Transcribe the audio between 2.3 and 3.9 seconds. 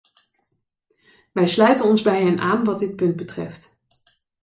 aan wat dit punt betreft.